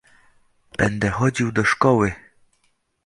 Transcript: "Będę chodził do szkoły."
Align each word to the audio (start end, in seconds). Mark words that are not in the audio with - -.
"Będę 0.77 1.09
chodził 1.09 1.51
do 1.51 1.63
szkoły." 1.63 2.13